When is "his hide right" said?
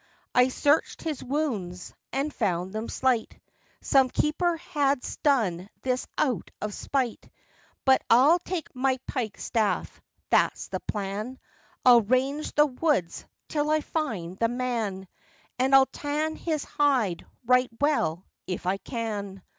16.35-17.69